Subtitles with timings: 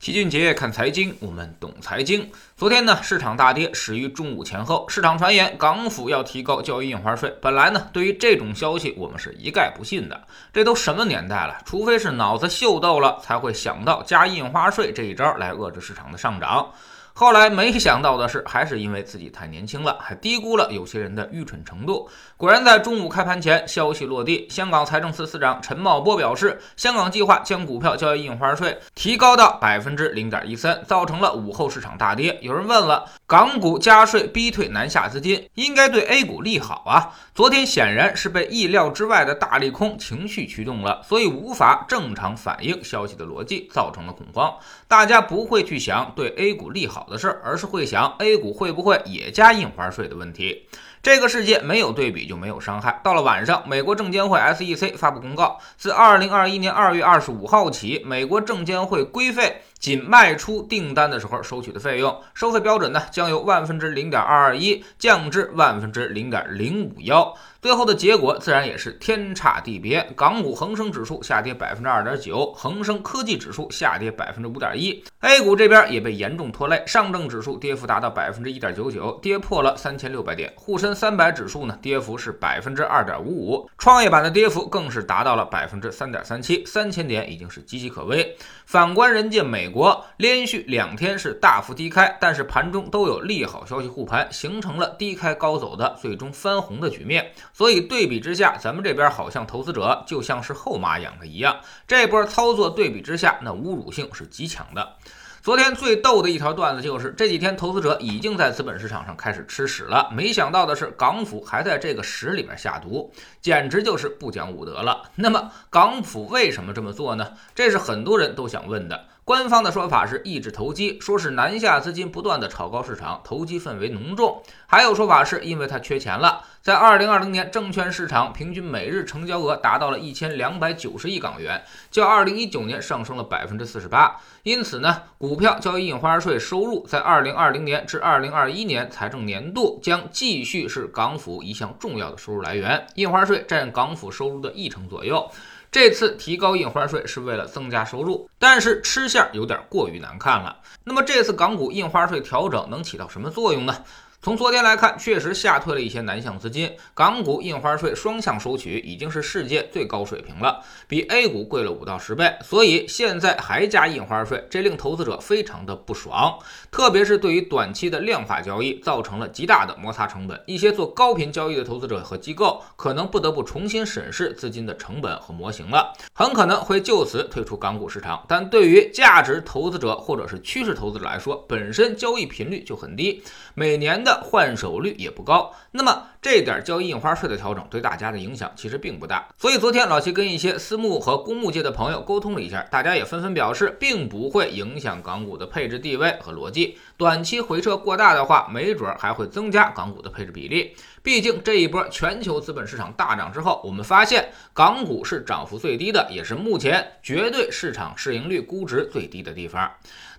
[0.00, 2.26] 齐俊杰看财经，我们懂财经。
[2.56, 4.86] 昨天呢，市场大跌，始于中午前后。
[4.88, 7.30] 市场传言港府要提高交易印花税。
[7.42, 10.18] 本来呢，对于这种消息，我们是一概不信的。
[10.54, 11.60] 这都什么年代了？
[11.66, 16.72] 除非是脑子秀逗了，才会想到加印花税这一招来遏制市场的上涨。
[17.12, 22.08] 后来没想到的是，还是因为自己太年轻了，还低估了有些人的愚蠢程度。
[22.36, 32.38] 果然，在中午开盘前，消息落地，香港财政司司长陈茂波表示，香港计划将股票交易印花税提高到百分之零点一三，造成了午后市场大跌。
[32.40, 37.12] 有人问了，港股加税逼退南下资金，应该对 A 股利好啊？
[37.34, 44.54] 昨天显然是被意料之外的大利空情绪驱动了，所以无法正常反映消息的逻辑，造成了恐慌。
[44.88, 50.66] 大家不会去想对 A 股利好的事儿，而是会想 A 股会不会也加印花税的问题。
[51.02, 53.00] 这个世界没有对比就没有伤害。
[53.02, 67.34] 到了晚上，美国证监会 SEC 发布公告，自二零二一年二月二十五号起，美国证监会规费仅卖出订单的时候收取的费用，收费标准呢将由万分之零点二二一降至万分之零点零五幺。
[67.62, 70.10] 最后的结果自然也是天差地别。
[70.16, 80.50] 港股恒生指数下跌百分之二点九，恒生科技指数下跌百分之五点一，A 股这边也被严重拖累，上证指数跌幅达到百分之一点九九，跌破了三千六百点。
[80.56, 88.36] 沪深三百指数呢，跌幅是百分之二点五五，创业板的跌幅更是达到了百分之三点三七，三千点已经是岌岌可危。
[88.64, 97.32] 反观人家美国，连续两天是大幅低开，但是盘中都有利好消息护盘，形成了低开高走的最终翻红的局面。
[97.52, 104.96] 所以对比之下，咱们这边好像投资者就像是后妈养的一样，这波操作对比之下，那侮辱性是极强的。
[105.42, 115.00] 昨天最逗的一条段子就是，这几天投资者已经在资本市场上开始吃屎了，没想到的是，港府还在这个屎里面下毒，简直就是不讲武德了。
[115.14, 117.32] 那么，港府为什么这么做呢？
[117.54, 119.06] 这是很多人都想问的。
[119.30, 124.42] 官方的说法是抑制投机，说是南下资金不断的炒高市场，投机氛围浓重。
[124.66, 126.42] 还有说法是因为他缺钱了。
[126.60, 134.16] 在二零二零年，证券市场平均每日成交额达到了一千两百九十亿港元，较二零一九年上升了百分之四十八。
[134.42, 145.30] 因此呢，股票交易印花税收入在二零二零年至二零二一年财政年度将继续是港府一项重要的收入来源，印花税占港府收入的一成左右。
[145.70, 150.56] 这次提高印花税是为了增加收入，但是吃相有点过于难看了。
[150.82, 153.84] 那么这次港股印花税调整能起到什么作用呢？
[154.22, 156.70] 从昨天来看，确实吓退了一些南向资金。
[156.92, 162.36] 港股印花税双向收取已经是世界最高水平了，比 A 股贵了五到十倍。
[162.42, 166.38] 所以现在还加印花税，这令投资者非常的不爽。
[166.70, 170.38] 特别是对于短期的量化交易，造成了极大的摩擦成本。
[170.44, 178.22] 一些做高频交易的投资者和机构，可能不得不重新审视资金的成本和模型了，很可能会就此退出港股市场。
[178.28, 183.22] 但对于价值投资者或者是趋势投资者来说，本身交易频率就很低，
[183.54, 184.09] 每年的。
[184.22, 189.28] 换手率也不高，那么这点交易印花税的调整对大家的影响其实并不大。
[189.38, 196.78] 所以昨天老齐跟一些私募和公募界的朋友沟通了一下，大家也纷纷表示，并不会影响港股的配置地位和逻辑。
[196.96, 200.74] 短期回撤过大的话，没准还会增加港股的配置比例。
[201.02, 209.70] 毕竟这一波全球资本市场大涨之后，我们发现港股是涨幅最低的，也是目前绝对市场市盈率估值最低的地方。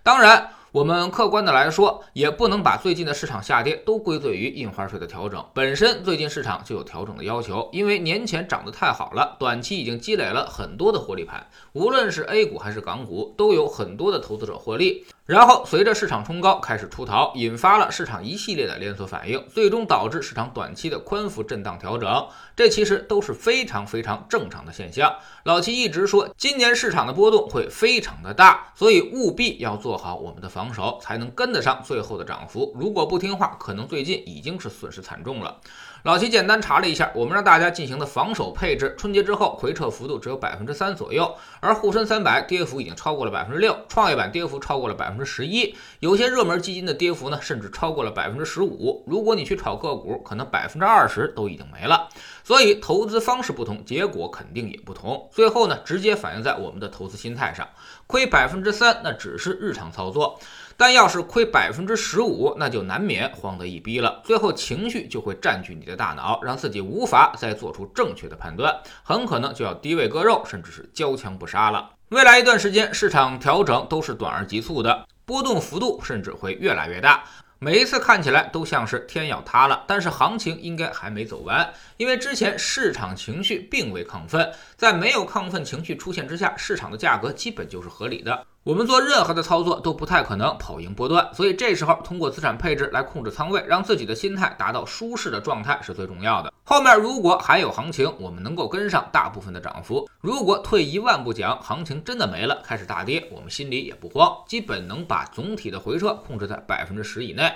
[0.02, 0.50] 当然。
[0.74, 5.46] 我们客观的来说，也不能把最近的市场下跌都归罪于印花税的调整。
[5.54, 11.46] 本身最近市场就有调整的要求，因为年前涨得太好了，短期已经积累了很多的获利盘。
[11.74, 15.06] 无论是 A 股还是港股，都有很多的投资者获利。
[15.28, 22.28] 然后随着市场冲高开始出逃，引发了市场一系列的连锁反应，最终导致市场短期的宽幅震荡调整。
[22.56, 25.14] 这其实都是非常非常正常的现象。
[25.44, 32.74] 老七一直说，今年市场的波动会非常的大，所以务必要做好我们的防守，才能跟得上最后的涨幅。
[32.76, 35.58] 如果不听话，可能最近已经是损失惨重了。
[36.03, 49.03] 老齐简单查了一下，我们让大家进行的防守配置，春节之后回撤幅度只有百分之三左右，而沪深三百跌幅已经超过了百分之六，创业板跌幅超过了百分之十一，有些热门基金的跌幅呢，甚至超过了百分之十五。
[49.06, 52.09] 如果你去炒个股，可能百分之二十都已经没了。
[52.44, 55.30] 所以投资方式不同，结果肯定也不同。
[55.32, 57.68] 最后呢，直接反映在我们的投资心态上，
[58.08, 60.40] 亏百分之三那只是日常操作。
[60.78, 64.20] 但要是亏百分之十五，那就难免慌得一逼了。
[64.26, 71.91] 最后情绪就会占据你的大脑，让自己无法再做出正确的判断，很可能就要低位割肉，甚至是交枪不杀了。
[72.09, 77.24] 未来一段时间，市场调整都是短而急促的，波动幅度甚至会越来越大。
[77.63, 88.47] 每一次看起来都像是天要塌了，但是行情应该还没走完，因为之前市场情绪并未亢奋，在没有亢奋情绪出现之下，市场的价格基本就是合理的。
[88.63, 96.52] 我们做任何的操作都不太可能跑赢波段，所以这时候通过资产配置来控制仓位，让自己的心态达到舒适的状态是最重要的。
[96.63, 107.51] 后面如果还有行情，我们能够跟上大部分的涨幅；如果退一万步讲，行情真的没了，开始大跌，我们心里也不慌，基本能把总体的回撤控制在百分之十以内。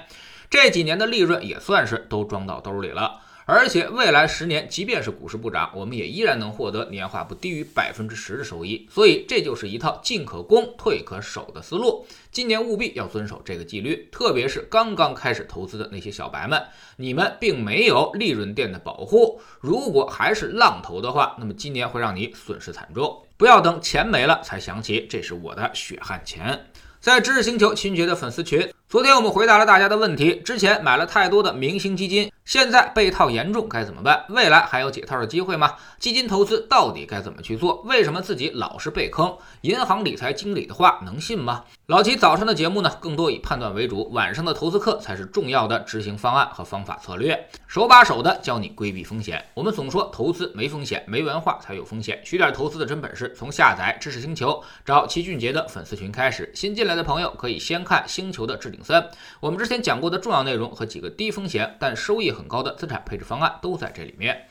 [0.49, 3.21] 这几年的利润也算是都装到兜里了。
[3.47, 8.87] 而且未来十年，即便是股市不涨，我们也依然能获得年化不低于百分之十的收益。
[8.91, 12.07] 所以这就是一套进可攻、退可守的思路。
[12.31, 16.59] 今年务必要遵守这个纪律，特别是刚刚开始投资的那些小白们，
[16.97, 19.39] 你们并没有利润垫的保护。
[19.59, 23.27] 如果还是浪头的话，那么今年会让你损失惨重。
[23.37, 26.65] 不要等钱没了才想起这是我的血汗钱。
[26.99, 28.67] 在知识星球秦爵的粉丝群。
[28.95, 34.23] 昨天我们回答了大家的问题：之前买了太多的明星基金，现在被套严重该怎么办？
[34.29, 35.73] 未来还有解套的机会吗？
[35.99, 37.81] 基金投资到底该怎么去做？
[37.81, 39.37] 为什么自己老是被坑？
[39.63, 41.65] 银行理财经理的话能信吗？
[41.87, 49.43] 老齐早上的节目呢，更多以判断为主，晚上的投资课才是重要的执行方案和方法策略，手把手的教你规避风险。
[49.53, 52.21] 我们总说投资没风险，没文化才有风险。
[52.23, 56.49] 学点投资的真本事，从下载知识星球找齐俊杰的粉丝群开始。
[56.55, 59.09] 新进来的朋友可以先看星球的置顶三，
[59.39, 64.45] 我们之前讲过的重要内容和几个低风险但收益很高的资产配置方案都在这里面。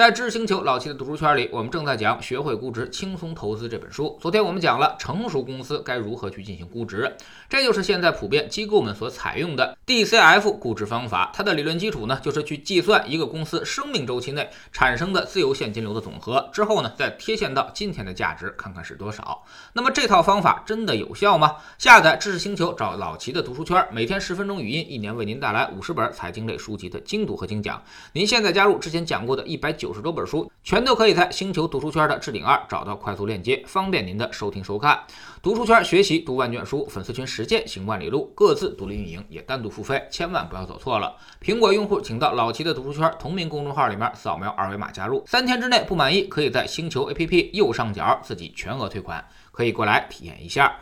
[0.00, 4.18] 在知识星球老七的读书圈里，我们正在讲《学会估值，轻松投资》这本书。
[4.18, 7.14] 昨天我们讲了成熟公司该如何去进行估值，
[7.50, 11.30] 这就是现在普遍机构们所采用的 DCF 估值方法。
[11.34, 19.42] 它的理论基础呢，就是去计算一个公司生命周期内产生的自由现金流的总和，之后呢，再贴现到今天的价值，看看是多少。
[19.74, 21.56] 那么这套方法真的有效吗？
[21.76, 27.82] 下载知识星球，找老齐的读书圈，每天十分钟语音，一年为您带来五十本财经类书籍的精读和精讲。
[28.14, 29.89] 您现在加入之前讲过的一百九。
[29.90, 35.02] 九十多本书，全都可以在星球读书圈的置顶二找到快速链接，方便您的收听收看。
[35.42, 41.16] 读书圈学习读万卷书，粉丝群实践行万里路，各自独立运营，也单独付费，千万不要走错了。
[41.42, 50.72] 苹果用户请到老齐的读书圈同名公众号里面扫描二维码加入，三天之内不满意，可以在星球 APP 右上角自己全额退款，可以过来体验一下。